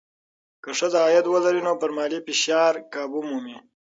[0.63, 3.57] که ښځه عاید ولري، نو پر مالي فشار قابو مومي.